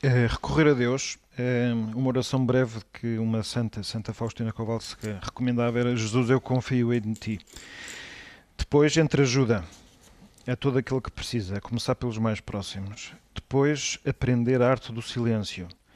[0.03, 5.79] É, recorrer a Deus, é uma oração breve que uma santa, Santa Faustina Kowalska, recomendava
[5.79, 7.41] era Jesus, eu confio em ti.
[8.57, 9.65] Depois, entre ajuda
[10.47, 13.13] a todo aquele que precisa, a começar pelos mais próximos.
[13.35, 15.88] Depois, aprender a arte do silêncio Uh,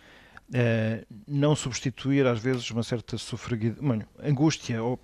[1.26, 4.98] não substituir às vezes uma certa sofreguidão, angústia ou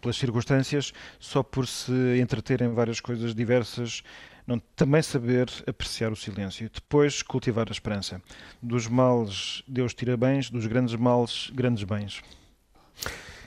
[0.00, 4.02] pelas circunstâncias só por se entreter em várias coisas diversas,
[4.46, 6.70] não, também saber apreciar o silêncio.
[6.72, 8.22] Depois cultivar a esperança.
[8.62, 12.22] Dos males Deus tira bens, dos grandes males grandes bens.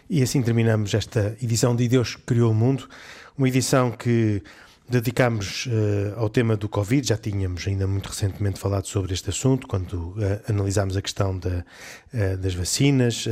[0.10, 2.90] E assim terminamos esta edição de Deus Criou o Mundo,
[3.38, 4.44] uma edição que
[4.90, 9.68] Dedicámos uh, ao tema do Covid, já tínhamos ainda muito recentemente falado sobre este assunto,
[9.68, 10.16] quando uh,
[10.50, 11.64] analisámos a questão da,
[12.12, 13.28] uh, das vacinas,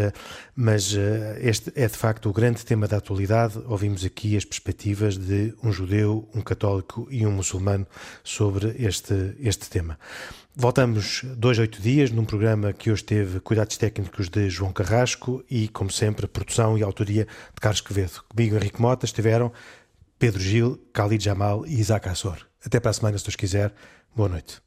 [0.55, 0.93] mas
[1.39, 3.59] este é de facto o grande tema da atualidade.
[3.65, 7.87] Ouvimos aqui as perspectivas de um judeu, um católico e um muçulmano
[8.23, 9.97] sobre este, este tema.
[10.59, 15.67] Voltamos dois, oito dias num programa que hoje teve cuidados técnicos de João Carrasco e,
[15.67, 18.23] como sempre, produção e autoria de Carlos Quevedo.
[18.27, 19.51] Comigo, Henrique Mota, estiveram
[20.19, 22.47] Pedro Gil, Khalid Jamal e Isaac Assor.
[22.65, 23.73] Até para a semana, se Deus quiser.
[24.15, 24.61] Boa noite.